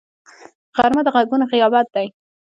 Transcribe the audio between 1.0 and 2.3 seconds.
د غږونو غیابت دی